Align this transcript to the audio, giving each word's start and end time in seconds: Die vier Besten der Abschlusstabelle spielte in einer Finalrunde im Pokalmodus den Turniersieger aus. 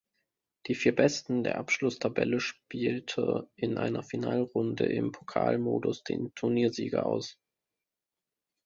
Die 0.65 0.73
vier 0.73 0.95
Besten 0.95 1.43
der 1.43 1.59
Abschlusstabelle 1.59 2.39
spielte 2.39 3.47
in 3.55 3.77
einer 3.77 4.01
Finalrunde 4.01 4.87
im 4.87 5.11
Pokalmodus 5.11 6.03
den 6.03 6.33
Turniersieger 6.33 7.05
aus. 7.05 7.37